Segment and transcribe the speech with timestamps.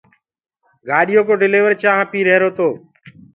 [0.87, 2.67] گآڏيو ڪوَ ڊليور چآنه پيٚ هيرو تو